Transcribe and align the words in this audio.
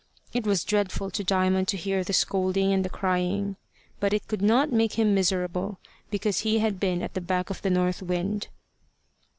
It 0.33 0.47
was 0.47 0.63
dreadful 0.63 1.11
to 1.11 1.23
Diamond 1.23 1.67
to 1.67 1.77
hear 1.77 2.03
the 2.03 2.11
scolding 2.11 2.73
and 2.73 2.83
the 2.83 2.89
crying. 2.89 3.55
But 3.99 4.13
it 4.13 4.27
could 4.27 4.41
not 4.41 4.71
make 4.71 4.93
him 4.93 5.13
miserable, 5.13 5.77
because 6.09 6.39
he 6.39 6.57
had 6.57 6.79
been 6.79 7.03
at 7.03 7.13
the 7.13 7.21
back 7.21 7.51
of 7.51 7.61
the 7.61 7.69
north 7.69 8.01
wind. 8.01 8.47